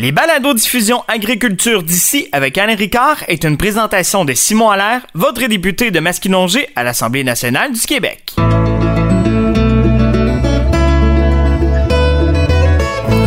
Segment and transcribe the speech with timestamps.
[0.00, 5.44] Les balados diffusion agriculture d'ici avec Alain Ricard est une présentation de Simon Allaire, votre
[5.48, 8.36] député de Masquinongé à l'Assemblée nationale du Québec.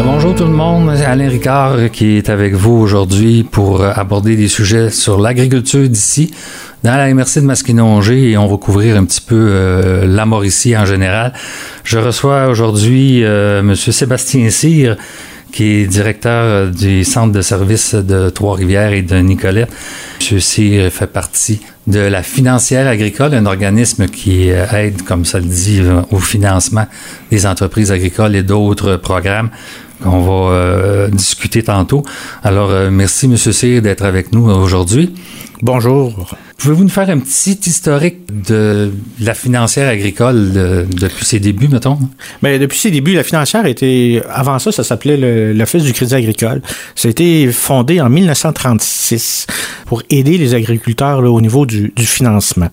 [0.06, 4.92] Bonjour tout le monde, Alain Ricard qui est avec vous aujourd'hui pour aborder des sujets
[4.92, 6.34] sur l'agriculture d'ici
[6.86, 10.78] dans la MRC de Masquinongé et on va couvrir un petit peu euh, la Mauricie
[10.78, 11.34] en général.
[11.84, 13.76] Je reçois aujourd'hui euh, M.
[13.76, 14.96] Sébastien Cyr
[15.52, 19.70] qui est directeur euh, du centre de services de Trois-Rivières et de Nicolette.
[20.20, 25.46] Ceci fait partie de la financière agricole, un organisme qui euh, aide, comme ça le
[25.46, 26.88] dit, euh, au financement
[27.32, 29.50] des entreprises agricoles et d'autres programmes
[30.04, 32.02] qu'on va discuter tantôt.
[32.44, 33.38] Alors, merci, M.
[33.38, 35.14] Cyr, d'être avec nous aujourd'hui.
[35.62, 36.36] Bonjour.
[36.62, 40.52] Pouvez-vous nous faire un petit historique de la financière agricole
[40.88, 41.98] depuis ses débuts, mettons?
[42.44, 46.62] Bien, depuis ses débuts, la financière était, avant ça, ça s'appelait l'Office du crédit agricole.
[46.94, 49.48] Ça a été fondé en 1936
[49.88, 52.70] pour aider les agriculteurs au niveau du, financement.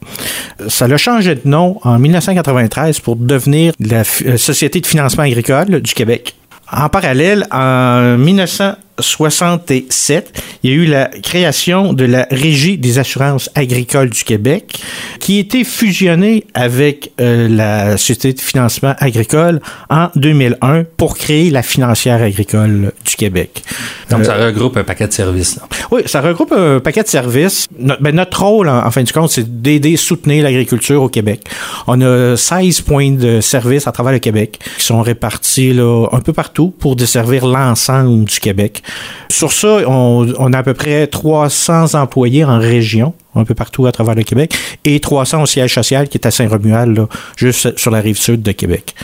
[0.69, 5.81] Ça a changé de nom en 1993 pour devenir la euh, Société de financement agricole
[5.81, 6.35] du Québec.
[6.71, 12.99] En parallèle, en 1900 67, il y a eu la création de la Régie des
[12.99, 14.81] assurances agricoles du Québec,
[15.21, 21.51] qui a été fusionnée avec euh, la Société de financement agricole en 2001 pour créer
[21.51, 23.63] la financière agricole du Québec.
[24.11, 25.59] Donc, ça euh, regroupe un paquet de services.
[25.91, 27.69] Oui, ça regroupe un paquet de services.
[27.79, 31.43] Notre, ben, notre rôle, en, fin de compte, c'est d'aider, soutenir l'agriculture au Québec.
[31.87, 36.21] On a 16 points de service à travers le Québec qui sont répartis là, un
[36.21, 38.83] peu partout pour desservir l'ensemble du Québec.
[39.29, 43.93] Sur ça, on, a à peu près 300 employés en région un peu partout à
[43.93, 48.01] travers le Québec, et 300 au siège social qui est à Saint-Romuald, juste sur la
[48.01, 48.95] rive sud de Québec.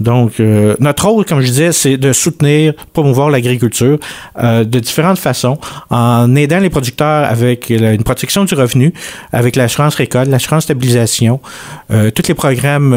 [0.00, 3.98] Donc, euh, notre rôle, comme je disais, c'est de soutenir, promouvoir l'agriculture
[4.38, 5.58] euh, de différentes façons,
[5.90, 8.92] en aidant les producteurs avec une protection du revenu,
[9.32, 11.40] avec l'assurance récolte, l'assurance stabilisation,
[11.90, 12.92] euh, tous les programmes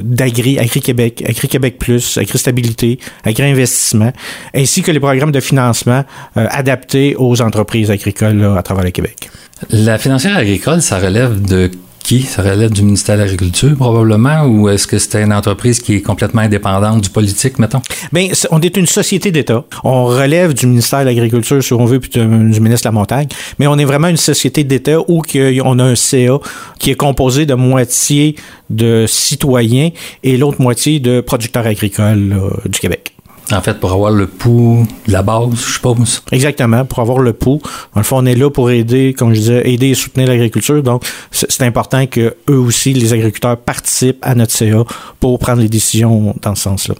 [0.00, 4.12] d'Agri, Agri-Québec, Agri-Québec Plus, Agri-Stabilité, Agri-Investissement,
[4.54, 6.04] ainsi que les programmes de financement
[6.34, 9.30] adaptés aux entreprises agricoles à travers le Québec.
[9.68, 11.70] La financière agricole, ça relève de
[12.02, 12.22] qui?
[12.22, 16.00] Ça relève du ministère de l'Agriculture, probablement, ou est-ce que c'est une entreprise qui est
[16.00, 17.82] complètement indépendante du politique, mettons?
[18.10, 19.64] Bien, on est une société d'État.
[19.84, 23.28] On relève du ministère de l'Agriculture, si on veut, puis du ministre de la Montagne,
[23.58, 25.22] mais on est vraiment une société d'État où
[25.62, 26.38] on a un CA
[26.78, 28.36] qui est composé de moitié
[28.70, 29.90] de citoyens
[30.24, 32.34] et l'autre moitié de producteurs agricoles
[32.64, 33.12] du Québec.
[33.52, 36.22] En fait, pour avoir le pouls de la base, je suppose.
[36.30, 37.60] Exactement, pour avoir le pouls.
[37.96, 40.82] Le fond, on est là pour aider, comme je disais, aider et soutenir l'agriculture.
[40.82, 44.84] Donc, c'est important que eux aussi, les agriculteurs, participent à notre CA
[45.18, 46.94] pour prendre les décisions dans ce sens-là.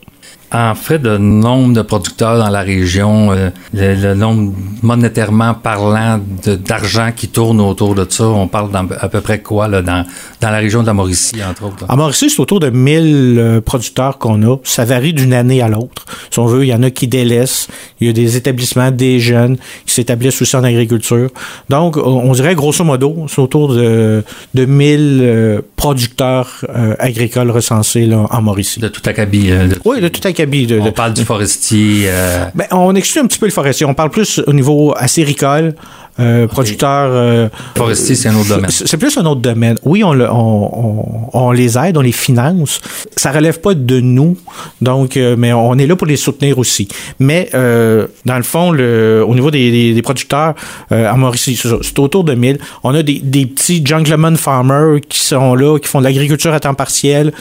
[0.53, 4.53] En fait, le nombre de producteurs dans la région, euh, le, nombre
[4.83, 8.71] monétairement parlant d'argent qui tourne autour de ça, on parle
[9.01, 10.05] à peu près quoi là, dans,
[10.41, 11.85] dans la région de la Mauricie, entre autres?
[11.89, 14.57] En Mauricie, c'est autour de 1000 euh, producteurs qu'on a.
[14.65, 16.05] Ça varie d'une année à l'autre.
[16.33, 17.69] Si on veut, il y en a qui délaissent.
[18.01, 21.31] Il y a des établissements, des jeunes qui s'établissent aussi en agriculture.
[21.69, 24.25] Donc, on dirait grosso modo, c'est autour de,
[24.55, 26.65] de 1000 euh, producteurs
[26.99, 28.81] agricoles recensés là, en Mauricie.
[28.81, 29.51] De tout acabit.
[29.85, 32.05] oui, de tout acabit on parle du forestier.
[32.07, 33.87] Euh, ben, on exclut un petit peu le forestier.
[33.87, 35.75] On parle plus au niveau acéricole.
[36.19, 37.11] Euh, producteur.
[37.13, 38.71] Euh, forestier, c'est un autre domaine.
[38.71, 39.77] C'est plus un autre domaine.
[39.85, 42.81] Oui, on, on, les aide, on les finance.
[43.17, 44.37] Ça relève pas de nous,
[44.83, 46.89] donc, mais on est là pour les soutenir aussi.
[47.21, 50.55] Mais dans le fond, le, au niveau des, producteurs
[50.91, 52.59] à Mauricie, c'est autour de 1000.
[52.83, 56.61] On a des, des petits gentlemen farmers qui sont là, qui font de l'agriculture à
[56.61, 57.33] temps partiel,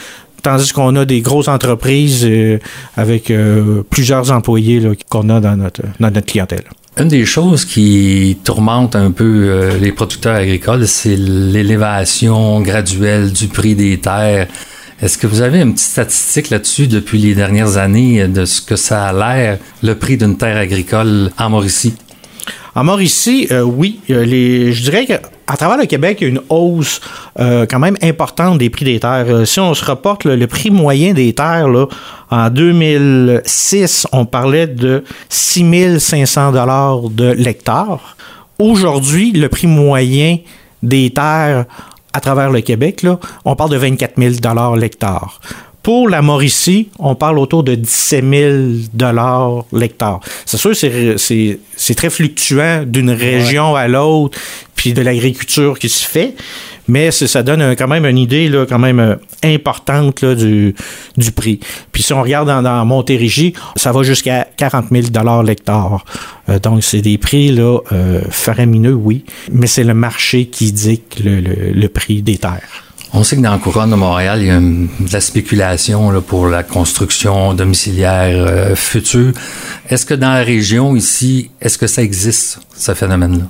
[0.42, 2.60] Tandis qu'on a des grosses entreprises euh,
[2.96, 6.64] avec euh, plusieurs employés qu'on a dans notre, notre clientèle.
[6.98, 13.48] Une des choses qui tourmente un peu euh, les producteurs agricoles, c'est l'élévation graduelle du
[13.48, 14.48] prix des terres.
[15.02, 18.76] Est-ce que vous avez une petite statistique là-dessus depuis les dernières années de ce que
[18.76, 21.94] ça a l'air, le prix d'une terre agricole en Mauricie?
[22.76, 24.02] En Mauricie, oui.
[24.10, 25.14] Les, je dirais que
[25.50, 27.02] à travers le Québec, il y a une hausse
[27.40, 29.26] euh, quand même importante des prix des terres.
[29.30, 31.88] Euh, si on se reporte le prix moyen des terres, là,
[32.30, 38.16] en 2006, on parlait de 6500 dollars de l'hectare.
[38.60, 40.38] Aujourd'hui, le prix moyen
[40.84, 41.66] des terres
[42.14, 45.40] à travers le Québec, là, on parle de 24 000 dollars l'hectare.
[45.82, 48.26] Pour la Mauricie, on parle autour de 17
[48.94, 50.20] 000 l'hectare.
[50.46, 54.38] C'est sûr, c'est très fluctuant d'une région à l'autre,
[54.80, 56.36] puis de l'agriculture qui se fait.
[56.88, 60.74] mais ça donne quand même une idée là, quand même importante là, du,
[61.36, 61.60] prix.
[61.92, 66.06] Puis si on regarde dans, Montérégie, ça va jusqu'à 40 000 l'hectare.
[66.64, 67.80] donc c'est des prix là,
[68.30, 72.86] faramineux, oui, mais c'est le marché qui dicte le, prix des terres.
[73.12, 76.48] On sait que dans la couronne de Montréal, il y a de la spéculation pour
[76.48, 79.34] la construction domiciliaire euh, future.
[79.90, 83.46] Est-ce que dans la région ici, est-ce que ça existe, ce phénomène-là?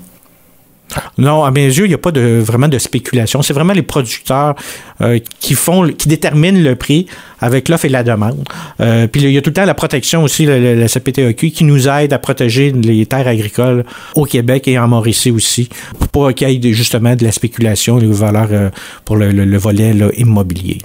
[1.18, 3.42] Non, à mes yeux, il n'y a pas de, vraiment de spéculation.
[3.42, 4.56] C'est vraiment les producteurs
[5.02, 7.06] euh, qui font, qui déterminent le prix
[7.40, 8.44] avec l'offre et la demande.
[8.80, 11.64] Euh, puis il y a tout le temps la protection aussi, la, la, CPTEQ, qui
[11.64, 15.70] nous aide à protéger les terres agricoles au Québec et en Mauricie aussi,
[16.00, 18.70] pour pas qu'il y ait justement de la spéculation, les valeurs euh,
[19.06, 20.80] pour le, volet immobilier.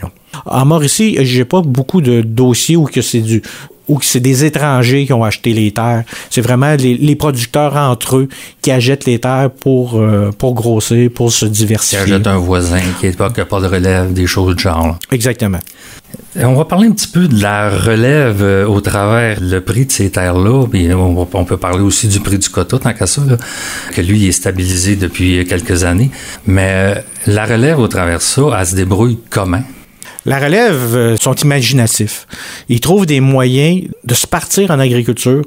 [0.47, 3.43] En Mauricie, j'ai pas beaucoup de dossiers où que c'est du
[3.89, 6.05] ou que c'est des étrangers qui ont acheté les terres.
[6.31, 8.29] C'est vraiment les, producteurs entre eux
[8.61, 12.05] qui achètent les terres pour, euh, pour grossir, pour se diversifier.
[12.05, 14.99] Qui achètent un voisin qui n'a pas, de relève, des choses de genre.
[15.13, 15.61] Exactement.
[16.37, 19.87] Euh, on va parler un petit peu de la relève euh, au travers le prix
[19.87, 20.67] de ces terres-là.
[20.75, 23.23] On, on, peut parler aussi du prix du quota, tant qu'à ça,
[23.95, 26.11] que lui est stabilisé depuis quelques années.
[26.47, 29.63] Mais la relève au travers de ça, elle se débrouille comment?
[30.27, 32.27] La relève euh, sont imaginatifs.
[32.69, 35.43] Ils trouvent des moyens de se partir en agriculture.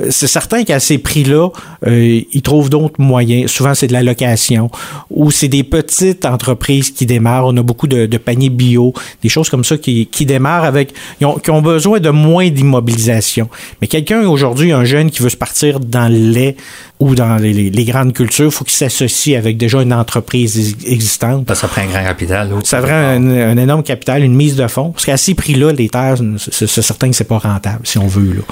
[0.00, 1.50] Euh, c'est certain qu'à ces prix-là,
[1.86, 3.50] euh, ils trouvent d'autres moyens.
[3.50, 4.70] Souvent, c'est de la location
[5.10, 7.46] ou c'est des petites entreprises qui démarrent.
[7.46, 11.50] On a beaucoup de, paniers bio, des choses comme ça qui, qui démarrent avec, qui
[11.50, 13.50] ont besoin de moins d'immobilisation.
[13.80, 16.56] Mais quelqu'un aujourd'hui, un jeune qui veut se partir dans le lait,
[17.02, 21.52] ou dans les, grandes cultures, il faut qu'ils s'associent avec déjà une entreprise existante.
[21.52, 22.50] Ça, prend un grand capital.
[22.62, 24.90] Ça prend un, énorme capital, une mise de fonds.
[24.90, 28.32] Parce qu'à ces prix-là, les terres, c'est certain que c'est pas rentable, si on veut.
[28.32, 28.42] Là.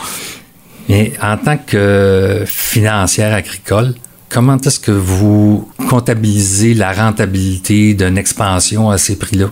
[0.88, 3.94] Mais en tant que financière agricole,
[4.28, 9.50] comment est-ce que vous comptabilisez la rentabilité d'une expansion à ces prix-là?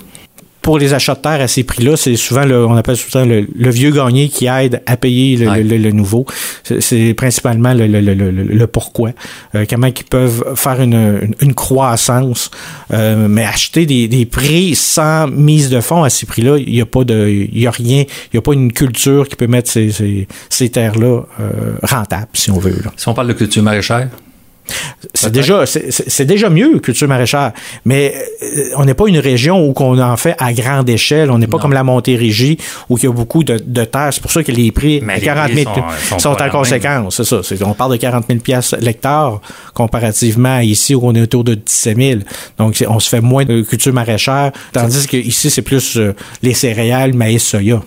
[0.68, 3.48] Pour les achats de terre à ces prix-là, c'est souvent, le, on appelle souvent le,
[3.56, 6.26] le, vieux gagné qui aide à payer le, le, nouveau.
[6.62, 9.12] C'est principalement le, pourquoi.
[9.54, 12.50] Euh, comment ils peuvent faire une, une, croissance,
[12.92, 16.82] euh, mais acheter des, des, prix sans mise de fonds à ces prix-là, il n'y
[16.82, 19.46] a pas de, il y a rien, il n'y a pas une culture qui peut
[19.46, 22.76] mettre ces, ces, ces terres-là euh, rentables, si on veut.
[22.84, 22.92] Là.
[22.94, 24.10] Si on parle de culture maraîchère,
[25.14, 27.52] c'est déjà, c'est déjà mieux culture maraîchère,
[27.84, 31.30] mais euh, on n'est pas une région où on en fait à grande échelle.
[31.30, 34.10] On n'est pas comme la Montérégie où il y a beaucoup de, terres.
[34.12, 35.70] C'est pour ça que les prix, mais 40 000
[36.18, 37.22] sont, en conséquence.
[37.22, 37.66] C'est ça.
[37.66, 39.40] On parle de 40 000 pièces l'hectare
[39.74, 42.20] comparativement à ici où on est autour de 17 000.
[42.58, 46.54] Donc on se fait moins de culture maraîchère, tandis que ici c'est plus euh, les
[46.54, 47.80] céréales, maïs, soya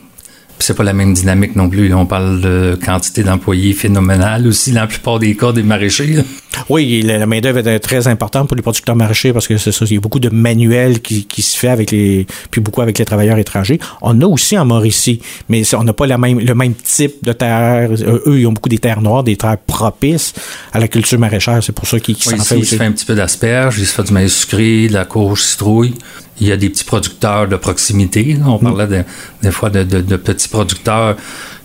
[0.61, 1.93] c'est pas la même dynamique non plus.
[1.93, 6.23] on parle de quantité d'employés phénoménale aussi, dans la plupart des cas des maraîchers.
[6.69, 9.93] Oui, la, main-d'œuvre est très importante pour les producteurs maraîchers parce que c'est ça, il
[9.93, 13.37] y a beaucoup de manuels qui, se fait avec les, puis beaucoup avec les travailleurs
[13.37, 13.79] étrangers.
[14.01, 17.33] On a aussi en Mauricie, mais on n'a pas la même, le même type de
[17.33, 17.89] terre.
[17.91, 20.33] Euh, eux, ils ont beaucoup des terres noires, des terres propices
[20.73, 21.63] à la culture maraîchère.
[21.63, 22.57] C'est pour ça qu'ils s'en fait aussi.
[22.57, 25.05] Il se fait un petit peu d'asperges, il se fait du maïs sucré, de la
[25.05, 25.93] courge citrouille.
[26.41, 28.37] Il y a des petits producteurs de proximité.
[28.45, 28.61] On mm.
[28.61, 29.05] parlait
[29.41, 31.15] des fois de, petits producteurs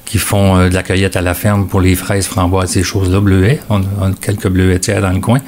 [0.06, 3.20] qui font euh, de la cueillette à la ferme pour les fraises, framboises, ces choses-là,
[3.20, 3.60] bleuets.
[3.68, 5.40] On, a quelques bleuetières dans le coin.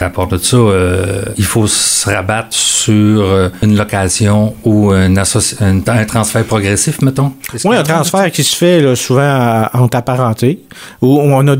[0.00, 5.14] À part de ça, euh, il faut se rabattre sur euh, une location ou un,
[6.06, 7.32] transfert progressif, mettons.
[7.64, 10.60] Oui, un transfert qui se fait souvent entre apparentés.
[11.00, 11.56] Où on a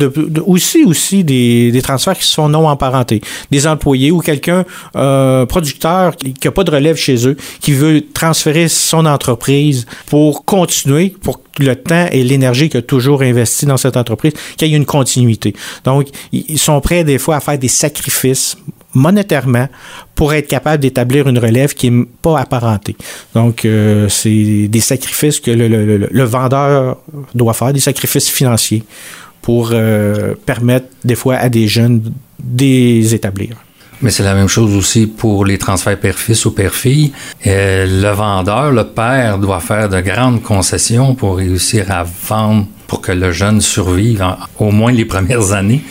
[0.46, 3.20] aussi aussi des, transferts qui se font non emparentés.
[3.50, 4.64] Des employés ou quelqu'un,
[4.96, 10.44] euh, producteur qui n'a pas de relève chez eux, qui veut transférer son entreprise pour
[10.44, 14.74] continuer, pour le temps et l'énergie qu'il a toujours investi dans cette entreprise, qu'il y
[14.74, 15.54] ait une continuité.
[15.84, 18.56] Donc, ils sont prêts des fois à faire des sacrifices
[18.94, 19.68] monétairement
[20.14, 22.96] pour être capable d'établir une relève qui n'est pas apparentée.
[23.34, 26.98] Donc, euh, c'est des sacrifices que le, vendeur
[27.34, 28.82] doit faire, des sacrifices financiers
[29.42, 33.56] pour euh, permettre des fois à des jeunes d'établir.
[34.02, 37.12] Mais c'est la même chose aussi pour les transferts père-fils ou père-fille.
[37.46, 43.02] Euh, le vendeur, le père, doit faire de grandes concessions pour réussir à vendre pour
[43.02, 44.24] que le jeune survive
[44.58, 45.82] au moins les premières années.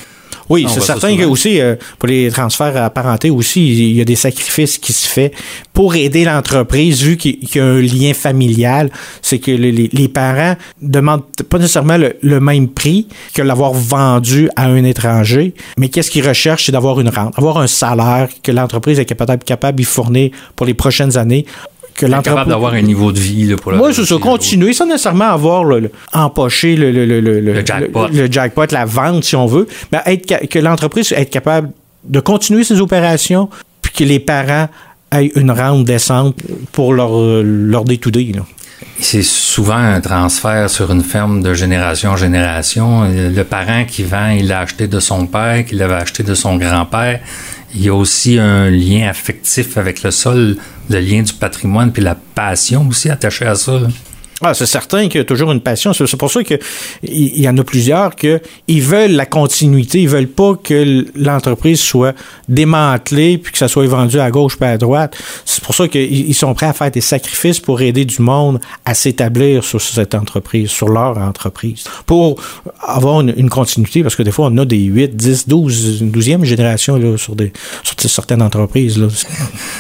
[0.50, 4.16] Oui, c'est certain que aussi, euh, pour les transferts apparentés aussi, il y a des
[4.16, 5.30] sacrifices qui se font
[5.74, 8.90] pour aider l'entreprise, vu qu'il y a un lien familial.
[9.22, 14.84] C'est que les, parents demandent pas nécessairement le, même prix que l'avoir vendu à un
[14.84, 19.06] étranger, mais qu'est-ce qu'ils recherchent, c'est d'avoir une rente, avoir un salaire que l'entreprise est
[19.06, 21.46] capable, capable d'y fournir pour les prochaines années
[22.00, 24.16] que capable d'avoir un niveau de vie là, pour Oui, c'est ça.
[24.18, 28.08] Continuer sans nécessairement avoir le, empoché le, le, le, le, jackpot.
[28.08, 29.68] le, jackpot, la vente, si on veut.
[29.92, 31.72] Mais être, que l'entreprise être capable
[32.06, 33.50] de continuer ses opérations,
[33.82, 34.68] puis que les parents
[35.12, 36.36] aient une rente décente
[36.72, 37.12] pour leur,
[37.44, 38.32] leur day-to-day.
[39.00, 43.04] C'est souvent un transfert sur une ferme de génération en génération.
[43.12, 46.58] Le parent qui vend, il l'a acheté de son père, qu'il l'avait acheté de son
[46.58, 47.20] grand-père.
[47.76, 50.58] Il y a aussi un lien affectif avec le sol,
[50.90, 53.80] le lien du patrimoine, puis la passion aussi attachée à ça.
[54.42, 55.92] Ah, c'est certain qu'il y a toujours une passion.
[55.92, 56.60] C'est pour ça qu'il
[57.04, 60.02] y, en a plusieurs que ils veulent la continuité.
[60.02, 62.16] Ils veulent pas que l'entreprise soit
[62.48, 65.18] démantelée puis que ça soit vendu à gauche pas à droite.
[65.44, 68.94] C'est pour ça qu'ils sont prêts à faire des sacrifices pour aider du monde à
[68.94, 72.42] s'établir sur cette entreprise, sur leur entreprise, pour
[72.82, 74.04] avoir une, continuité.
[74.04, 77.52] Parce que des fois, on a des 8, 10, 12, 12e génération là, sur, des,
[77.98, 78.98] certaines entreprises.
[78.98, 79.08] Là.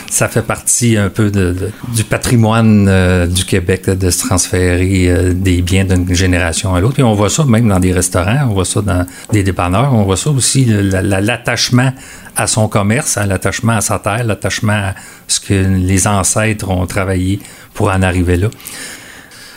[0.10, 5.86] Ça fait partie un peu du patrimoine euh, du Québec de se euh, des biens
[5.86, 7.00] d'une génération à l'autre.
[7.00, 10.04] Et on voit ça même dans des restaurants, on voit ça dans des dépanneurs, on
[10.04, 11.92] voit ça aussi, l'attachement
[12.36, 14.96] à son commerce, hein, l'attachement à sa terre, l'attachement à
[15.28, 17.40] ce que les ancêtres ont travaillé
[17.74, 18.50] pour en arriver là.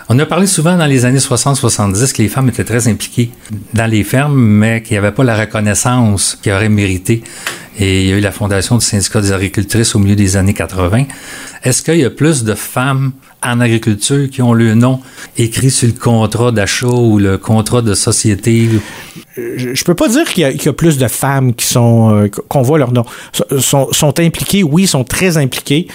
[0.08, 3.30] On a parlé souvent dans les années 60-70 que les femmes étaient très impliquées
[3.72, 7.22] dans les fermes, mais qu'il n'y avait pas la reconnaissance qu'elles auraient mérité.
[7.78, 10.54] Et il y a eu la fondation du syndicat des agricultrices au milieu des années
[10.54, 11.04] 80.
[11.64, 13.12] Est-ce qu'il y a plus de femmes
[13.44, 15.00] en agriculture qui ont le nom
[15.36, 18.68] écrit sur le contrat d'achat ou le contrat de société?
[19.36, 22.78] Je peux pas dire qu'il y, a plus de femmes qui sont euh, qu'on voit
[22.78, 23.04] leur nom
[23.58, 25.88] sont, impliquées oui sont très impliquées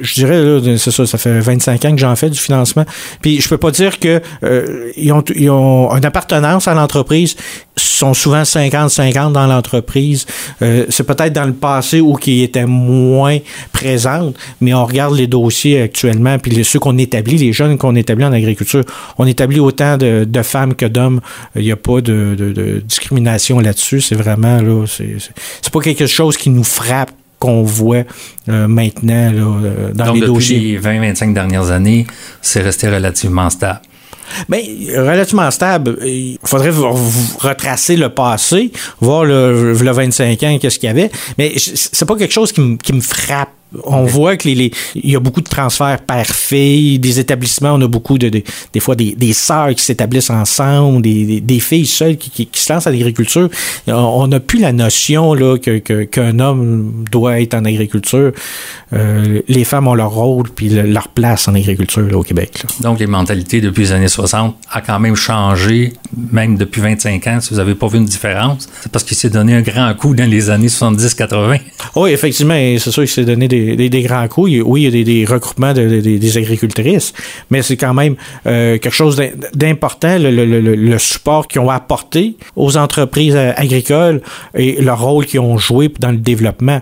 [0.00, 2.84] je dirais c'est ça ça fait 25 ans que j'en fais du financement
[3.22, 7.36] puis je peux pas dire que euh, ont une appartenance à l'entreprise
[7.84, 10.26] sont souvent 50-50 dans l'entreprise.
[10.62, 13.38] Euh, c'est peut-être dans le passé où qui étaient moins
[13.72, 17.94] présentes, mais on regarde les dossiers actuellement, puis les, ceux qu'on établit, les jeunes qu'on
[17.94, 18.84] établit en agriculture,
[19.18, 21.20] on établit autant de, femmes que d'hommes.
[21.56, 24.00] Il n'y a pas de, discrimination là-dessus.
[24.00, 28.04] C'est vraiment là, c'est pas quelque chose qui nous frappe qu'on voit
[28.48, 30.58] euh, maintenant là, euh, dans les dossiers.
[30.58, 32.06] Depuis les 20-25 dernières années,
[32.42, 33.80] c'est resté relativement stable.
[34.48, 34.64] Mais
[34.96, 35.98] relativement stable.
[36.04, 41.10] Il faudrait retracer le passé, voir le, le 25 ans, qu'est-ce qu'il y avait.
[41.38, 43.50] Mais c'est pas quelque chose qui me frappe
[43.84, 47.88] on voit que les, il y a beaucoup de transferts père-fille, des établissements, on a
[47.88, 52.46] beaucoup de, des fois des, des sœurs qui s'établissent ensemble, des, des, filles seules qui,
[52.46, 53.48] qui, se lancent à l'agriculture.
[53.86, 58.32] On n'a plus la notion là que, qu'un homme doit être en agriculture.
[58.92, 62.64] Euh, les femmes ont leur rôle puis leur place en agriculture au Québec.
[62.80, 65.92] Donc les mentalités depuis les années 60 a quand même changé,
[66.32, 67.40] même depuis 25 ans.
[67.40, 70.14] Si vous n'avez pas vu une différence, c'est parce qu'il s'est donné un grand coup
[70.14, 71.60] dans les années 70-80.
[71.96, 74.52] Oui, effectivement, c'est sûr qu'il s'est donné des des, grands coups.
[74.64, 77.12] Oui, il y a des, regroupements des agricultrices,
[77.50, 79.20] mais c'est quand même euh, quelque chose
[79.54, 84.20] d'important, le, support qu'ils ont apporté aux entreprises euh, agricoles
[84.54, 86.80] et le rôle qu'ils ont joué dans le développement.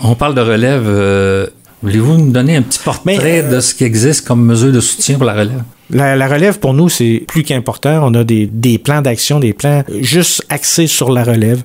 [0.00, 0.84] On parle de relève.
[0.86, 1.46] Euh,
[1.82, 5.26] voulez-vous nous donner un petit portrait de ce qui existe comme mesure de soutien pour
[5.26, 5.62] la relève?
[5.92, 8.08] La, relève, pour nous, c'est plus qu'important.
[8.08, 11.64] On a des, des plans d'action, des plans juste axés sur la relève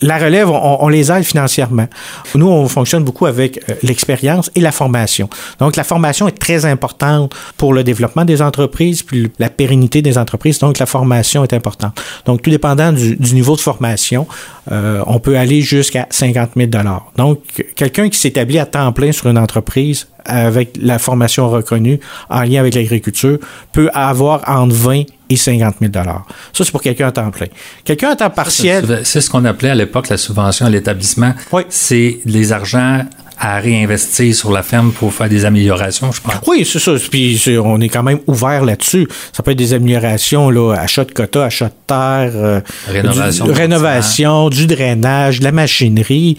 [0.00, 1.86] la relève, on, les aide financièrement.
[2.34, 5.28] Nous, on fonctionne beaucoup avec euh, l'expérience et la formation.
[5.58, 10.16] Donc, la formation est très importante pour le développement des entreprises, puis la pérennité des
[10.16, 10.60] entreprises.
[10.60, 12.00] Donc, la formation est importante.
[12.26, 14.26] Donc, tout dépendant du, niveau de formation,
[14.70, 16.70] euh, on peut aller jusqu'à 50 000
[17.16, 17.40] Donc,
[17.74, 21.98] quelqu'un qui s'établit à temps plein sur une entreprise avec la formation reconnue
[22.30, 23.38] en lien avec l'agriculture
[23.72, 26.14] peut avoir entre 20 et 50 000 Ça,
[26.52, 27.46] c'est pour quelqu'un à temps plein.
[27.84, 29.00] Quelqu'un à temps partiel...
[29.04, 31.34] C'est ce qu'on appelait à l'époque la subvention à l'établissement.
[31.52, 31.62] Oui.
[31.68, 33.04] C'est les argents
[33.38, 36.34] à réinvestir sur la ferme pour faire des améliorations, je pense.
[36.46, 36.92] Oui, c'est ça.
[37.10, 39.06] Puis on est quand même ouvert là-dessus.
[39.32, 43.52] Ça peut être des améliorations, là, achat de quotas, achat de terre, euh, rénovation, du,
[43.52, 46.36] rénovation du drainage, de la machinerie.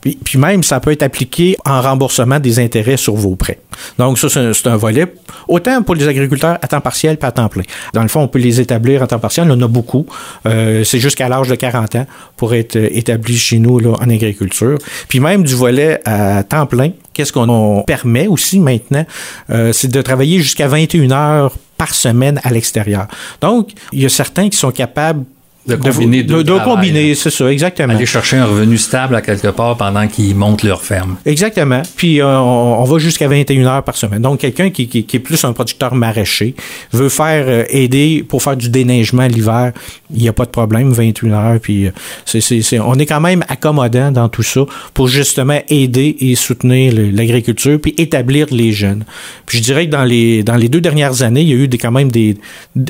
[0.00, 3.58] Puis, même, ça peut être appliqué en remboursement des intérêts sur vos prêts.
[3.98, 5.06] Donc, ça, c'est un, volet,
[5.46, 7.62] autant pour les agriculteurs à temps partiel pas à temps plein.
[7.92, 9.46] Dans le fond, on peut les établir à temps partiel.
[9.50, 10.06] On en a beaucoup.
[10.46, 14.78] Euh, c'est jusqu'à l'âge de 40 ans pour être établi chez nous là, en agriculture.
[15.08, 19.04] Puis même du volet à temps plein, qu'est-ce qu'on permet aussi maintenant?
[19.50, 23.06] Euh, c'est de travailler jusqu'à 21 heures par semaine à l'extérieur.
[23.40, 25.24] Donc, il y a certains qui sont capables
[25.70, 27.94] de combiner de, de, combiner, c'est ça, exactement.
[27.94, 31.16] Aller chercher un revenu stable à quelque part pendant qu'ils montent leur ferme.
[31.26, 31.82] Exactement.
[31.96, 34.22] Puis euh, on, va jusqu'à 21 heures par semaine.
[34.22, 36.54] Donc quelqu'un qui, qui, qui, est plus un producteur maraîcher
[36.92, 39.72] veut faire euh, aider pour faire du déneigement l'hiver,
[40.14, 41.60] il n'y a pas de problème, 21 heures.
[41.60, 41.90] Puis euh,
[42.24, 44.62] c'est, c'est, on est quand même accommodant dans tout ça
[44.94, 49.04] pour justement aider et soutenir l'agriculture puis établir les jeunes.
[49.46, 51.68] Puis je dirais que dans les dans les deux dernières années, il y a eu
[51.68, 52.36] des, quand même des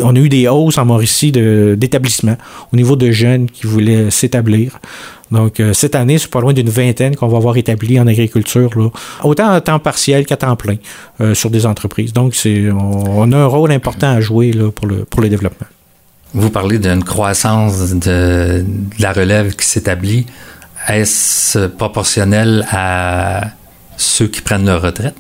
[0.02, 2.36] on a eu des hausses en Mauricie de, d'établissements
[2.72, 4.78] au niveau de jeunes qui voulaient s'établir.
[5.30, 8.70] Donc, euh, cette année, c'est pas loin d'une vingtaine qu'on va avoir établi en agriculture,
[8.76, 8.88] là,
[9.22, 10.76] autant à temps partiel qu'à temps plein
[11.20, 12.12] euh, sur des entreprises.
[12.12, 15.28] Donc, c'est, on, on a un rôle important à jouer là, pour, le, pour le
[15.28, 15.68] développement.
[16.34, 18.64] Vous parlez d'une croissance de, de
[19.02, 20.26] la relève qui s'établit.
[20.88, 23.50] Est-ce proportionnel à
[23.96, 25.16] ceux qui prennent leur retraite?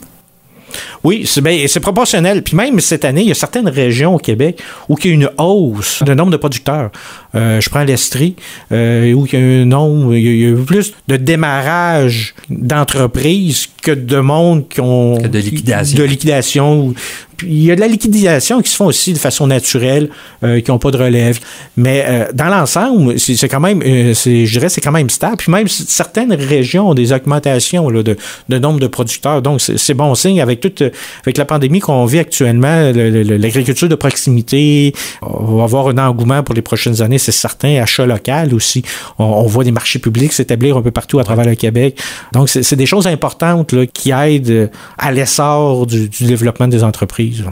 [1.02, 2.42] Oui, c'est ben, c'est proportionnel.
[2.42, 5.14] Puis même cette année, il y a certaines régions au Québec où il y a
[5.14, 6.90] une hausse de nombre de producteurs.
[7.34, 8.34] Euh, je prends l'Estrie,
[8.72, 13.68] euh, où il y a un nombre, il y a, eu plus de démarrage d'entreprises
[13.82, 15.98] que de monde qui ont Que de liquidation.
[15.98, 16.94] de liquidation.
[17.42, 20.10] Il y a de la liquidation qui se font aussi de façon naturelle,
[20.44, 21.38] euh, qui n'ont pas de relève.
[21.78, 25.36] Mais euh, dans l'ensemble, c'est quand même, euh, je dirais, c'est quand même stable.
[25.38, 28.18] Puis même certaines régions ont des augmentations là, de,
[28.50, 29.40] de nombre de producteurs.
[29.40, 30.82] Donc c'est bon signe avec toute,
[31.24, 35.96] avec la pandémie qu'on vit actuellement, le- le- l'agriculture de proximité, on va avoir un
[35.96, 37.80] engouement pour les prochaines années, c'est certain.
[37.80, 38.82] Achat local aussi,
[39.18, 42.00] on, on voit des marchés publics s'établir un peu partout à travers le Québec.
[42.32, 44.66] Donc c'est des choses importantes là, qui aident euh,
[44.98, 47.44] à l'essor du, du développement des entreprises.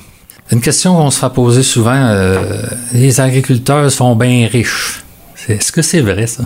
[0.50, 5.02] Une question qu'on se fait poser souvent, euh, les agriculteurs sont bien riches.
[5.48, 6.44] Est-ce que c'est vrai, ça?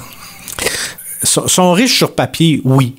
[1.25, 2.97] sont riches sur papier, oui.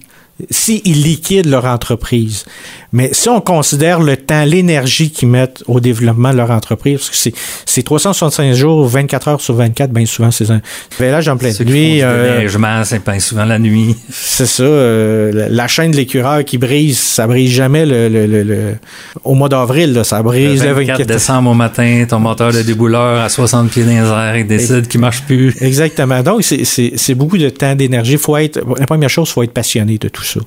[0.50, 2.44] S'ils liquident leur entreprise.
[2.92, 7.10] Mais si on considère le temps, l'énergie qu'ils mettent au développement de leur entreprise, parce
[7.12, 7.34] que c'est,
[7.66, 10.60] c'est 365 jours, 24 heures sur 24, bien souvent, c'est un
[11.00, 12.02] village en pleine nuit.
[12.02, 12.40] euh,
[12.84, 13.96] c'est bien souvent la nuit.
[14.10, 14.64] c'est ça.
[14.64, 18.76] euh, la, la chaîne de l'écureur qui brise, ça brise jamais le, le- le- le-
[19.24, 23.22] au mois d'avril, ça brise le 24 24 décembre au matin, ton moteur de débouleur
[23.22, 25.56] à 60 pieds dans les airs, il décide qu'il marche plus.
[25.62, 26.22] Exactement.
[26.24, 28.18] Donc, c'est beaucoup de temps, d'énergie.
[28.18, 30.40] Faut être, la première chose, faut être passionné de tout ça.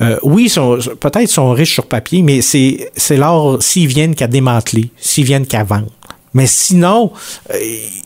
[0.00, 0.52] Euh, oui,
[1.00, 5.46] peut-être sont riches sur papier, mais c'est c'est l'or s'ils viennent qu'à démanteler, s'ils viennent
[5.46, 5.90] qu'à vendre.
[6.32, 7.12] Mais sinon,
[7.52, 7.58] euh,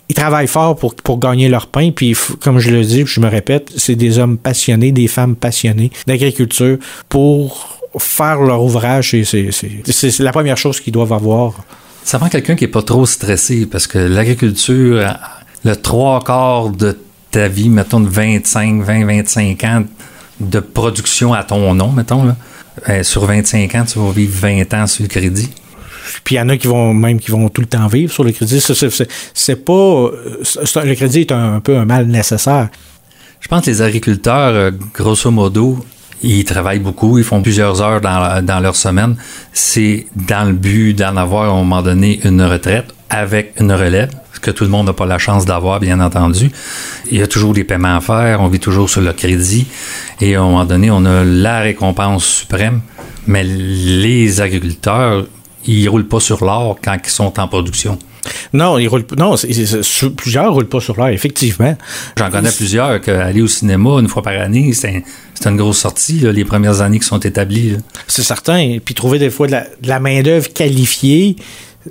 [0.09, 1.91] ils travaillent fort pour, pour gagner leur pain.
[1.91, 5.91] Puis, comme je le dis, je me répète, c'est des hommes passionnés, des femmes passionnées
[6.07, 6.79] d'agriculture
[7.09, 9.15] pour faire leur ouvrage.
[9.25, 11.55] C'est la première chose qu'ils doivent avoir.
[12.03, 15.07] Ça prend quelqu'un qui est pas trop stressé parce que l'agriculture,
[15.65, 16.99] le trois quarts de
[17.31, 19.85] ta vie, mettons de 25, 20, 25 ans
[20.41, 22.37] de production à ton nom, mettons, là,
[22.89, 25.49] euh, sur 25 ans, tu vas vivre 20 ans sur le crédit.
[26.23, 28.25] Puis il y en a qui vont même qui vont tout le temps vivre sur
[28.25, 28.61] le crédit.
[28.61, 30.11] C'est- pas
[30.85, 32.69] le crédit est un, un peu un mal nécessaire.
[33.41, 35.85] Je pense que les agriculteurs, euh, grosso modo,
[36.25, 39.17] ils travaillent beaucoup, ils font plusieurs heures dans, leur semaine.
[39.53, 44.11] C'est dans le but d'en avoir à un moment donné une retraite avec une relève,
[44.33, 46.51] ce que tout le monde n'a pas la chance d'avoir, bien entendu.
[47.11, 49.67] Il y a toujours des paiements à faire, on vit toujours sur le crédit,
[50.21, 52.81] et à un moment donné, on a la récompense suprême.
[53.27, 55.27] Mais les agriculteurs,
[55.67, 57.99] ils roulent pas sur l'or quand ils sont en production.
[58.53, 59.35] Non, ils roulent non,
[60.17, 61.77] plusieurs roulent pas sur l'air effectivement.
[62.17, 65.03] J'en connais plusieurs qu'aller au cinéma une fois par année, c'est
[65.47, 67.77] une grosse sortie, là, les premières années qui sont établies.
[68.09, 68.79] C'est certain.
[68.85, 71.37] Puis trouver des fois de la, de la main d'œuvre qualifiée,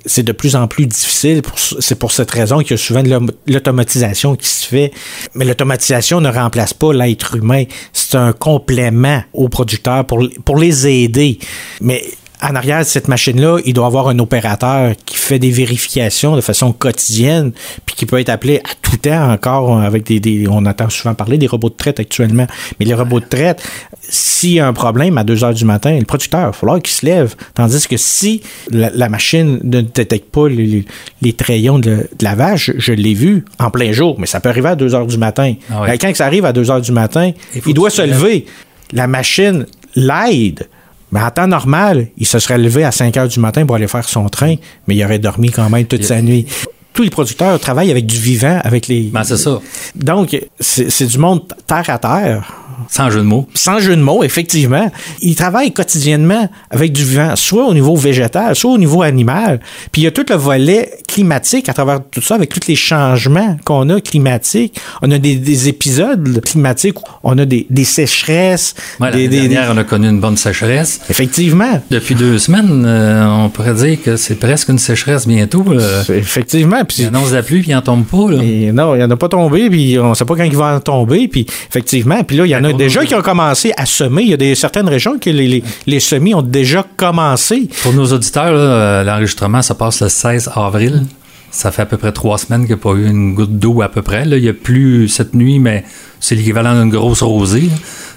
[0.08, 1.42] c'est de plus en plus difficile.
[1.80, 4.92] C'est pour cette raison qu'il y a souvent de l'autom- l'automatisation qui se fait.
[5.36, 7.66] Mais l'automatisation ne remplace pas l'être humain.
[7.92, 11.38] C'est un complément aux producteurs pour, pour les aider.
[11.80, 12.04] Mais
[12.44, 16.36] en arrière de cette machine-là, il doit y avoir un opérateur qui fait des vérifications
[16.36, 17.52] de façon quotidienne,
[17.86, 21.14] puis qui peut être appelé à tout temps encore avec des, des- on entend souvent
[21.16, 22.46] parler des robots de traite actuellement.
[22.80, 23.64] Mais les robots de traite,
[24.10, 26.82] s'il y a un problème à 2 heures du matin, le producteur, il va falloir
[26.82, 27.36] qu'il se lève.
[27.54, 30.86] Tandis que si la, la machine ne détecte pas les,
[31.22, 34.70] les- trayons de, de lavage, je, l'ai vu en plein jour, mais ça peut arriver
[34.70, 35.54] à 2 heures du matin.
[35.72, 35.88] Ah ouais.
[35.88, 37.32] Ben, Quand ça arrive à 2 heures du matin,
[37.66, 38.12] Il doit se se lève.
[38.22, 38.46] lever.
[38.92, 40.68] La machine l'aide.
[41.14, 43.88] Mais en temps normal, il se serait levé à 5 heures du matin pour aller
[43.88, 44.56] faire son train,
[44.88, 46.46] mais il aurait dormi quand même toute Il- sa nuit.
[46.92, 49.04] Tous les producteurs travaillent avec du vivant, avec les.
[49.12, 49.60] Ben, c'est ça,
[49.96, 52.54] Donc, c'est c'est du monde terre à terre.
[52.90, 53.48] Sans jeu de mots.
[53.54, 54.92] Sans jeu de mots, effectivement.
[55.22, 59.60] Ils travaillent quotidiennement avec du vivant, soit au niveau végétal, soit au niveau animal.
[59.92, 62.76] Puis il y a tout le volet climatique à travers tout ça, avec tous les
[62.76, 64.80] changements qu'on a climatiques.
[65.02, 68.74] On a des, des épisodes climatiques, où on a des, des sécheresses.
[69.00, 71.02] Ouais, des, dernière, on a connu une bonne sécheresse.
[71.10, 71.82] Effectivement.
[71.92, 75.64] Depuis deux semaines, euh, on pourrait dire que c'est presque une sécheresse bientôt.
[75.74, 76.04] là.
[76.10, 76.84] Effectivement.
[76.86, 78.32] Puis Il annonce la pluie, puis il n'en tombe pas.
[78.32, 78.44] Là.
[78.44, 80.56] Et non, il n'y en a pas tombé, puis on ne sait pas quand il
[80.56, 81.28] va en tomber.
[81.28, 84.24] Puis effectivement, puis là, il y en a Déjà qui ont commencé à semer.
[84.24, 87.70] Il y a des, certaines régions que les, les, semis ont déjà commencé.
[87.82, 91.04] Pour nos auditeurs, euh, l'enregistrement, ça passe le 16 avril.
[91.52, 93.82] Ça fait à peu près trois semaines qu'il n'y a pas eu une goutte d'eau
[93.82, 94.24] à peu près.
[94.26, 95.84] Il n'y a plus cette nuit, mais
[96.20, 97.70] c'est l'équivalent d'une grosse rosée.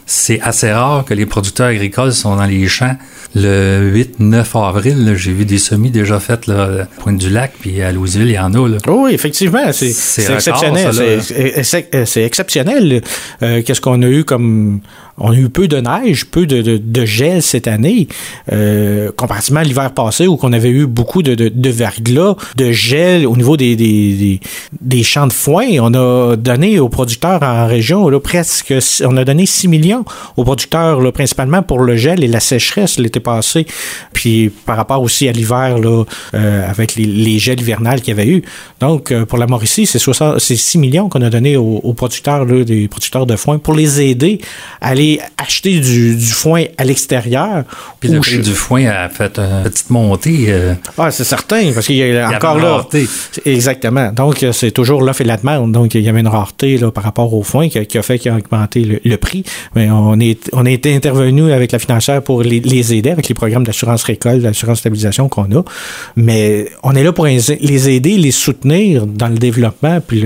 [0.07, 2.97] C'est assez rare que les producteurs agricoles sont dans les champs
[3.35, 5.15] le 8-9 avril.
[5.17, 8.35] J'ai vu des semis déjà faits là, à Pointe du Lac, puis à Louisville, il
[8.35, 8.69] y en a.
[8.69, 8.79] Là.
[8.87, 11.21] Oui, effectivement, c'est exceptionnel.
[12.07, 13.03] C'est exceptionnel.
[13.43, 14.81] Euh, qu'est-ce qu'on a eu comme
[15.19, 18.09] on a eu peu de neige, peu de, de, de gel cette année,
[18.53, 22.71] euh, comparativement à l'hiver passé où on avait eu beaucoup de, de, de, verglas, de
[22.73, 24.41] gel au niveau des, des,
[24.81, 25.67] des, champs de foin.
[25.81, 28.75] On a donné aux producteurs en région là, presque,
[29.05, 30.05] on a donné 6 millions
[30.37, 33.67] aux producteurs là, principalement pour le gel et la sécheresse l'été passé.
[34.13, 38.21] Puis par rapport aussi à l'hiver là, euh, avec les, les gels hivernales qu'il y
[38.21, 38.43] avait eu.
[38.81, 42.65] Donc euh, pour la Mauricie, c'est 6 millions qu'on a donné aux, aux producteurs, là,
[42.65, 44.41] des producteurs de foin pour les aider
[44.81, 45.06] à aller
[45.39, 47.65] acheter du, foin à l'extérieur.
[48.01, 50.47] Puis le prix du foin a fait une petite montée.
[50.49, 52.77] Euh, ah, c'est certain, parce qu'il y a encore là.
[52.77, 53.07] Rareté.
[53.45, 54.13] Exactement.
[54.13, 55.73] Donc, c'est toujours l'offre et la demande.
[55.73, 58.31] Donc, il y avait une rareté là, par rapport au foin qui, a fait qu'il
[58.31, 59.45] a augmenté le, prix.
[59.75, 63.35] Mais on, est, on a été intervenu avec la financière pour les, aider avec les
[63.35, 65.63] programmes d'assurance récolte, d'assurance stabilisation qu'on a.
[66.17, 70.23] Mais on est là pour les aider, les soutenir dans le développement puis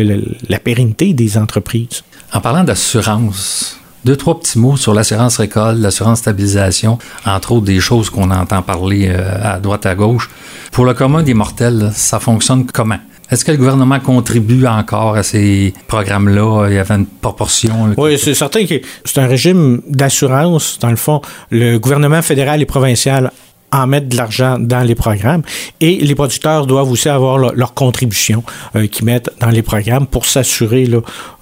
[0.49, 2.03] la pérennité des entreprises.
[2.33, 7.81] En parlant d'assurance, deux, trois petits mots sur l'assurance récolte, l'assurance stabilisation, entre autres des
[7.81, 10.31] choses qu'on entend parler euh, à droite à gauche.
[10.73, 12.99] Pour le commun des mortels, ça fonctionne comment?
[13.31, 16.67] Est-ce que le gouvernement contribue encore à ces programmes-là?
[16.69, 17.95] Il y avait une proportion.
[17.97, 21.21] oui, c'est certain que c'est un régime d'assurance, dans le fond.
[21.51, 23.31] Le gouvernement fédéral et provincial
[23.73, 25.43] en mettre de l'argent dans les programmes
[25.81, 28.43] et les producteurs doivent aussi avoir leur, contribution
[28.75, 30.89] euh, qu'ils mettent dans les programmes pour s'assurer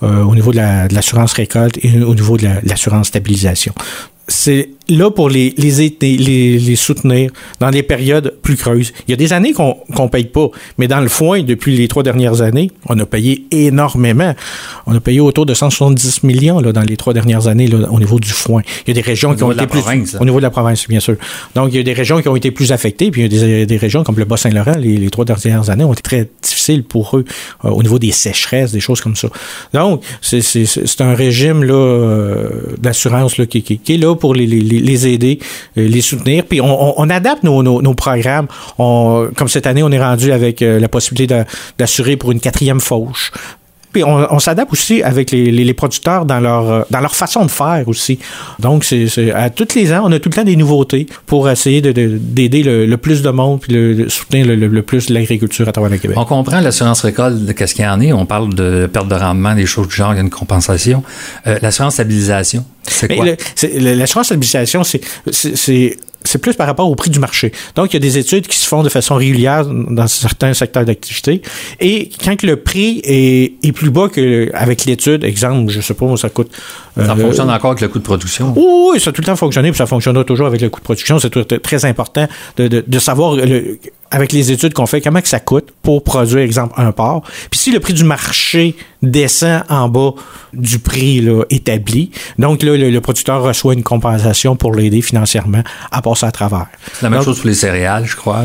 [0.03, 0.59] euh, au niveau de
[0.95, 3.73] l'assurance récolte et au niveau de l'assurance stabilisation.
[4.88, 8.92] Là pour les, les, les, les, soutenir dans des périodes plus creuses.
[9.07, 10.48] Il y a des années qu'on ne paye pas,
[10.79, 14.35] mais dans le foin, depuis les trois dernières années, on a payé énormément.
[14.87, 17.98] On a payé autour de 170 millions là, dans les trois dernières années là, au
[17.98, 18.62] niveau du foin.
[18.87, 19.83] Il y a des régions qui ont été plus...
[20.20, 21.16] Au niveau de la province, bien sûr.
[21.55, 23.46] Donc, il y a des régions qui ont été plus affectées, puis il y a
[23.46, 26.83] des, des régions comme le Bas-Saint-Laurent, les, les, trois dernières années ont été très difficiles
[26.83, 27.24] pour eux
[27.64, 29.29] euh, au niveau des sécheresses, des choses comme ça.
[29.74, 32.48] Donc, c'est un régime là euh,
[32.79, 34.46] d'assurance qui, qui, qui, est là pour les,
[34.81, 35.38] les aider,
[35.77, 36.45] euh, les soutenir.
[36.45, 38.47] Puis on, adapte nos, programmes.
[38.77, 41.43] comme cette année, on est rendu avec euh, la possibilité
[41.79, 43.33] d'assurer pour une quatrième fauche.
[43.92, 47.85] Puis on, s'adapte aussi avec les, producteurs dans leur euh, dans leur façon de faire
[47.87, 48.18] aussi.
[48.59, 51.81] Donc c'est à tous les ans, on a tout le temps des nouveautés pour essayer
[51.81, 56.16] d'aider le, plus de monde puis de soutenir le, plus l'agriculture à travers le Québec.
[56.18, 58.12] On comprend l'assurance récolte de qu'est-ce qu'il y en est.
[58.12, 61.03] On parle de perte de rendement, des choses du genre, il y a une compensation.
[61.44, 63.24] l'assurance stabilisation, c'est quoi?
[63.62, 65.96] L'assurance stabilisation, c'est
[66.29, 67.53] c'est plus par rapport au prix du marché.
[67.75, 70.85] Donc, il y a des études qui se font de façon régulière dans certains secteurs
[70.85, 71.43] d'activité.
[71.81, 76.29] Et quand le prix est, est plus bas qu'avec l'étude, exemple, je sais pas, ça
[76.29, 76.51] coûte...
[76.97, 78.55] ça euh, fonctionne encore avec le coût de production?
[78.57, 80.85] Oui, ça a tout le temps fonctionné, puis ça fonctionnera toujours avec le coût de
[80.85, 81.19] production.
[81.19, 83.79] C'est très important de, de, de savoir le,
[84.11, 87.23] avec les études qu'on fait, comment que ça coûte pour produire, exemple, un porc.
[87.51, 90.14] Puis si le prix du marché descend en bas
[90.53, 96.03] du prix là, établi, donc là, le, producteur reçoit une compensation pour l'aider financièrement à
[96.03, 96.66] passer à travers.
[96.94, 98.44] C'est la même chose pour les céréales, je crois.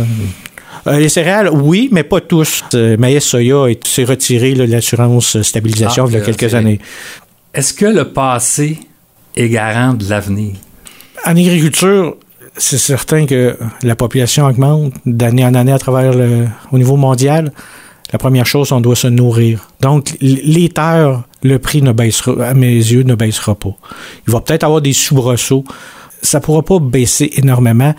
[0.88, 2.64] Euh, les céréales, oui, mais pas tous.
[2.74, 6.80] Euh, Maïs Soya s'est retiré de l'assurance stabilisation ah, il y a quelques années.
[7.54, 8.80] Est-ce que le passé
[9.36, 10.56] est garant de l'avenir?
[11.26, 12.18] En agriculture,
[12.58, 17.52] c'est certain que la population augmente d'année en année à travers le, au niveau mondial.
[18.12, 19.68] La première chose, on doit se nourrir.
[19.82, 23.76] Donc, les terres, le prix ne baissera, à mes yeux, ne baissera pas.
[24.28, 25.64] Il va peut-être avoir des soubresauts.
[26.22, 27.96] Ça pourra pas baisser énormément.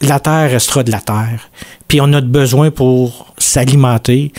[0.00, 1.50] La terre restera de la terre.
[1.88, 4.32] Puis on a besoin pour s'alimenter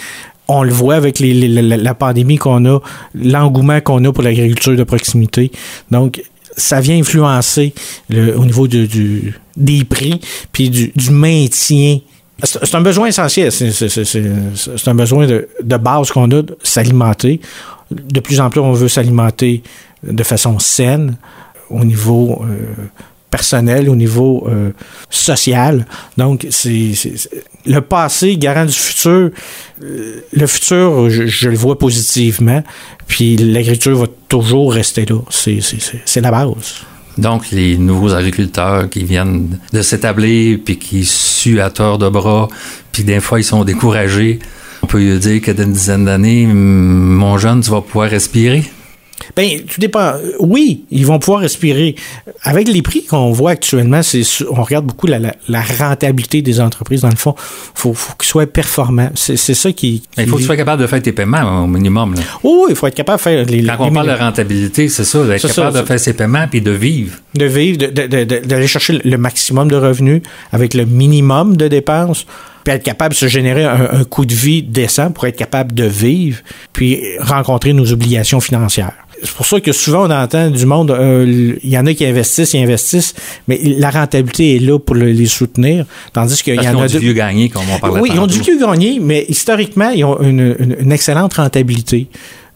[0.52, 2.80] on le voit avec la pandémie qu'on a,
[3.15, 5.50] l'engouement qu'on a pour l'agriculture de proximité.
[5.91, 6.21] Donc,
[6.57, 7.73] ça vient influencer
[8.11, 10.19] au niveau du, des prix,
[10.51, 11.99] puis du, maintien
[12.43, 13.51] c'est un besoin essentiel.
[13.51, 17.39] C'est un besoin de, base qu'on a, de s'alimenter.
[17.91, 19.61] De plus en plus, on veut s'alimenter
[20.03, 21.17] de façon saine
[21.69, 22.87] au niveau euh,
[23.32, 24.72] personnel, au niveau euh,
[25.10, 25.88] social.
[26.17, 26.91] Donc, c'est
[27.65, 29.32] le passé garant du futur.
[29.82, 32.62] Euh, le futur, je, le vois positivement.
[33.08, 35.20] Puis l'agriculture va toujours rester là.
[35.30, 36.82] C'est la base.
[37.17, 42.48] Donc, les nouveaux agriculteurs qui viennent de s'établir, puis qui suent à tort de bras,
[42.91, 44.39] puis des fois, ils sont découragés.
[44.82, 48.63] On peut dire que dans une dizaine d'années, mon jeune, tu vas pouvoir respirer.
[49.36, 50.13] Ben, tout dépend.
[50.39, 51.95] Oui, ils vont pouvoir respirer.
[52.43, 57.01] Avec les prix qu'on voit actuellement, c'est, on regarde beaucoup la, la, rentabilité des entreprises.
[57.01, 57.36] Dans le fond,
[57.73, 59.12] faut, faut qu'ils soient performants.
[59.15, 62.15] C'est, ça qui, Il faut que tu sois capable de faire tes paiements au minimum.
[62.15, 62.21] Là.
[62.43, 63.63] oui, il faut être capable de faire les.
[63.63, 66.71] Quand on parle de rentabilité, c'est ça, d'être capable de faire ses paiements puis de
[66.71, 67.17] vivre.
[67.36, 72.25] De vivre, d'aller de, de, chercher le maximum de revenus avec le minimum de dépenses
[72.63, 75.86] puis être capable de se générer un, coût de vie décent pour être capable de
[75.86, 76.39] vivre,
[76.74, 78.93] puis rencontrer nos obligations financières.
[79.24, 82.06] C'est pour ça que souvent on entend du monde, euh, il y en a qui
[82.06, 83.13] investissent, ils investissent,
[83.47, 87.13] mais la rentabilité est là pour les soutenir, tandis qu'il y en a du vieux
[87.13, 88.02] gagné, comme on parlait.
[88.02, 92.08] Oui, ils ont du vieux gagné, mais historiquement, ils ont une excellente rentabilité.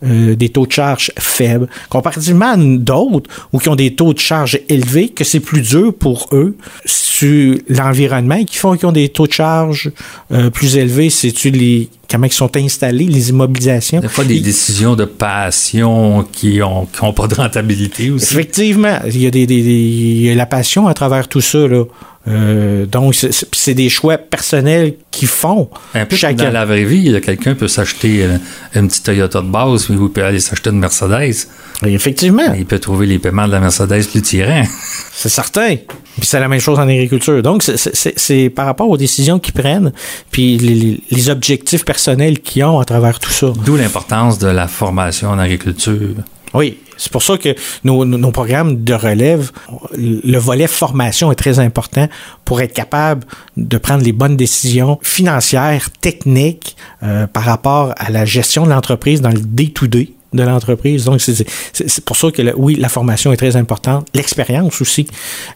[0.04, 4.20] Euh, des taux de charge faibles, comparativement à d'autres ou qui ont des taux de
[4.20, 9.08] charge élevés, que c'est plus dur pour eux sur l'environnement qui font qu'ils ont des
[9.08, 9.92] taux de charge
[10.34, 14.02] euh, plus élevés, c'est-tu les comment ils sont installés, les immobilisations?
[14.02, 18.34] Des fois, des décisions de passion qui n'ont ont pas de rentabilité aussi.
[18.34, 21.68] Effectivement, il y, a des, il y a la passion à travers tout ça.
[21.68, 21.86] Là.
[22.28, 25.70] Euh, donc, c'est des choix personnels qui font.
[25.94, 26.46] Un peu Chacun.
[26.46, 28.38] dans la vraie vie, quelqu'un peut s'acheter euh,
[28.74, 31.48] une, petite Toyota de base, mais il peut aller s'acheter une Mercedes.
[31.84, 32.54] effectivement.
[32.58, 34.64] Il peut trouver les paiements de la Mercedes plus tirants.
[35.14, 35.76] C'est certain.
[36.18, 37.42] Puis c'est la même chose en agriculture.
[37.44, 39.92] Donc, c'est par rapport aux décisions qu'ils prennent,
[40.32, 43.52] puis les, les objectifs personnels qu'ils ont à travers tout ça.
[43.66, 46.16] D'où l'importance de la formation en agriculture.
[46.54, 49.52] Oui, c'est pour ça que nos, programmes de relève,
[49.98, 52.08] le volet formation est très important
[52.44, 53.26] pour être capable
[53.58, 59.22] de prendre les bonnes décisions financières, techniques euh, par rapport à la gestion de l'entreprise
[59.22, 61.06] dans le day-to-day de l'entreprise.
[61.06, 64.08] Donc, c'est pour ça que, oui, la formation est très importante.
[64.14, 65.08] L'expérience aussi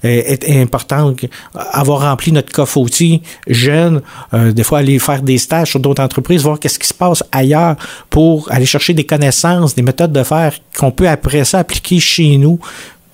[0.06, 1.26] euh, est, importante.
[1.54, 4.02] Avoir rempli notre coffre outils jeune,
[4.34, 7.24] euh, des fois aller faire des stages sur d'autres entreprises, voir qu'est-ce qui se passe
[7.32, 7.76] ailleurs
[8.10, 12.38] pour aller chercher des connaissances, des méthodes de faire qu'on peut après ça appliquer chez
[12.38, 12.60] nous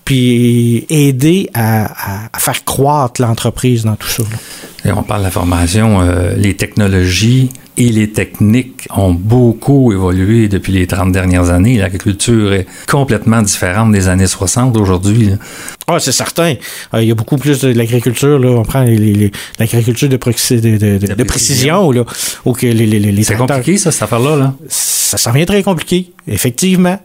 [0.05, 4.23] puis aider à, faire croître l'entreprise dans tout ça.
[4.85, 10.47] Et on parle de la formation, euh, les technologies et les techniques ont beaucoup évolué
[10.47, 11.77] depuis les 30 dernières années.
[11.77, 15.31] L'agriculture est complètement différente des années 60 aujourd'hui.
[15.87, 16.55] Ah, c'est certain.
[16.93, 18.39] Euh, il y a beaucoup plus de, l'agriculture.
[18.39, 18.49] Là.
[18.49, 18.83] On prend
[19.59, 21.91] l'agriculture de, de, précision.
[21.91, 22.05] Là,
[22.57, 24.35] que les, c'est compliqué, ça, cette affaire-là.
[24.35, 24.53] Là?
[24.67, 26.97] Ça s'en vient très compliqué, effectivement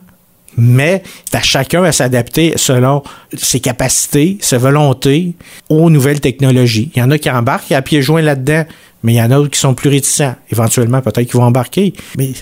[0.60, 3.02] mais à chacun à s'adapter selon
[3.36, 5.34] ses capacités, ses volontés
[5.68, 6.90] aux nouvelles technologies.
[6.94, 8.64] Il y en a qui embarquent à pieds joints là-dedans,
[9.02, 10.34] mais il y en a d'autres qui sont plus réticents.
[10.50, 12.32] Éventuellement, peut-être qu'ils vont embarquer, mais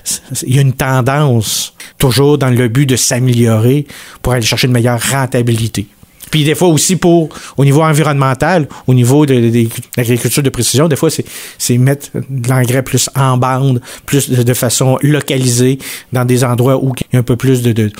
[0.43, 3.87] il y a une tendance toujours dans le but de s'améliorer
[4.23, 5.87] pour aller chercher une meilleure rentabilité.
[6.31, 10.97] Puis des fois aussi pour au niveau environnemental, au niveau de, l'agriculture de précision, des
[10.97, 15.79] fois c'est mettre de l'engrais plus en bande, plus de, façon localisée
[16.13, 17.91] dans des endroits où il y a un peu plus de, de,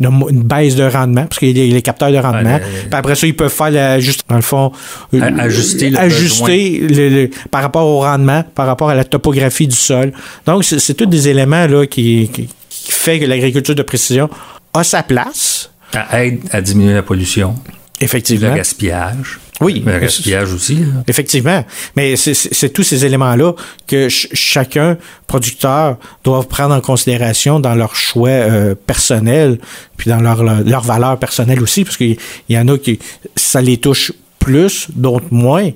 [0.00, 2.58] une baisse de rendement parce qu'il y a les capteurs de rendement.
[2.58, 4.72] Puis après ça ils peuvent faire juste dans le fond
[5.14, 10.12] euh, ajuster, le ajuster par rapport au rendement, par rapport à la topographie du sol.
[10.46, 14.28] Donc c'est tous des éléments là qui, qui, qui fait que l'agriculture de précision
[14.74, 15.70] a sa place.
[15.92, 17.54] Ça aide à diminuer la pollution.
[18.00, 18.50] Effectivement.
[18.50, 19.40] Le gaspillage.
[19.60, 19.82] Oui.
[19.84, 20.84] Le gaspillage aussi.
[21.08, 21.64] Effectivement.
[21.96, 23.54] Mais c'est tous ces éléments-là
[23.86, 29.58] que chacun, producteur, doit prendre en considération dans leur choix euh, personnel,
[29.96, 32.16] puis dans leur, leur valeur personnelle aussi, parce qu'il
[32.48, 33.00] y en a qui,
[33.34, 35.70] ça les touche plus, d'autres moins.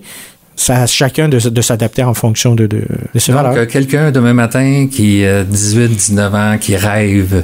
[0.55, 3.67] Ça à chacun de, de s'adapter en fonction de, de, de ses Donc, valeurs.
[3.67, 7.43] quelqu'un demain matin qui a 18, 19 ans, qui rêve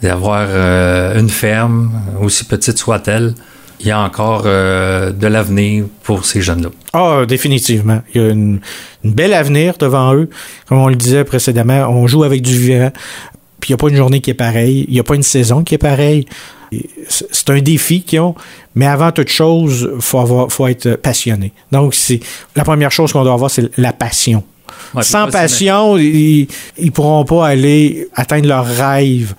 [0.00, 3.34] d'avoir euh, une ferme, aussi petite soit-elle,
[3.82, 6.70] il y a encore euh, de l'avenir pour ces jeunes-là.
[6.92, 8.00] Ah, définitivement.
[8.14, 8.60] Il y a une,
[9.04, 10.30] belle avenir devant eux.
[10.68, 12.92] Comme on le disait précédemment, on joue avec du vivant.
[13.60, 14.84] Puis il n'y a pas une journée qui est pareille.
[14.88, 16.26] Il n'y a pas une saison qui est pareille.
[17.08, 18.34] C'est un défi qu'ils ont,
[18.74, 21.52] mais avant toute chose, il faut, faut être passionné.
[21.70, 22.20] Donc, c'est
[22.56, 24.42] la première chose qu'on doit avoir, c'est la passion.
[25.00, 29.34] Sans passion, ils ne pourront pas aller atteindre leur rêve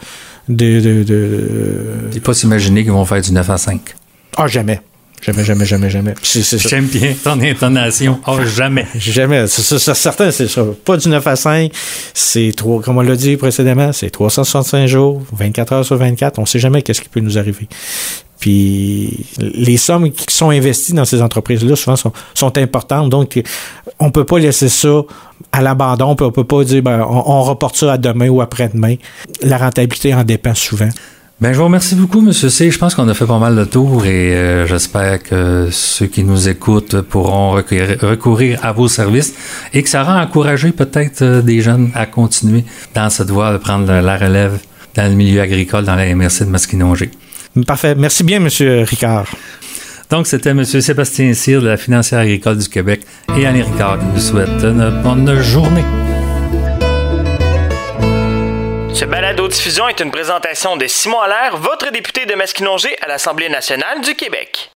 [0.48, 0.80] de...
[0.80, 2.20] de, de...
[2.20, 3.96] pas s'imaginer qu'ils vont faire du 9 à 5.
[4.38, 4.82] Ah, jamais.
[5.26, 6.14] Jamais, jamais, jamais, jamais.
[6.22, 8.20] J'aime bien ton intonation.
[8.28, 8.86] Oh, jamais.
[8.96, 9.48] jamais.
[9.48, 10.66] C'est certain, c'est ça.
[10.84, 11.72] Pas du 9 à 5.
[12.14, 16.40] C'est trop, comme on l'a dit précédemment, c'est 365 jours, 24 heures sur 24.
[16.40, 17.70] On sait jamais qu'est-ce qui peut nous arriver.
[18.40, 23.10] Puis les sommes qui sont investies dans ces entreprises-là, souvent, sont, sont, importantes.
[23.10, 23.42] Donc,
[24.00, 25.04] on peut pas laisser ça
[25.54, 26.10] à l'abandon.
[26.10, 28.96] On peut, peut pas dire, ben, on, on reporte ça à demain ou après-demain.
[29.42, 30.90] La rentabilité en dépend souvent.
[31.44, 32.32] Ben, je vous remercie beaucoup, M.
[32.32, 32.72] C.
[32.72, 36.24] Je pense qu'on a fait pas mal de tours et euh, j'espère que ceux qui
[36.24, 39.34] nous écoutent pourront recourir, à vos services
[39.74, 42.64] et que ça aura encouragé peut-être euh, des jeunes à continuer
[42.96, 44.58] dans cette voie de prendre la relève
[44.96, 47.12] dans le milieu agricole dans la MRC de Masquinongé.
[47.68, 47.94] Parfait.
[47.96, 48.48] Merci bien, M.
[48.86, 49.28] Ricard.
[50.10, 50.64] Donc, c'était M.
[50.64, 53.02] Sébastien Cyr de la Financière agricole du Québec
[53.38, 55.84] et Annie Ricard qui vous souhaite une bonne journée.
[58.94, 59.04] Ce
[59.54, 64.16] balado-diffusion est une présentation de Simon Allaire, votre député de Masquinongé à l'Assemblée nationale du
[64.16, 64.74] Québec.